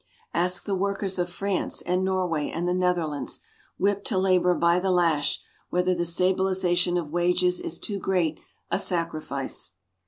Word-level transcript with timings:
Ask 0.33 0.63
the 0.65 0.73
workers 0.73 1.19
of 1.19 1.29
France 1.29 1.83
and 1.83 2.03
Norway 2.03 2.49
and 2.49 2.67
the 2.67 2.73
Netherlands, 2.73 3.41
whipped 3.77 4.07
to 4.07 4.17
labor 4.17 4.55
by 4.55 4.79
the 4.79 4.89
lash, 4.89 5.39
whether 5.69 5.93
the 5.93 6.05
stabilization 6.05 6.97
of 6.97 7.11
wages 7.11 7.59
is 7.59 7.77
too 7.77 7.99
great 7.99 8.39
a 8.71 8.79
"sacrifice." 8.79 9.73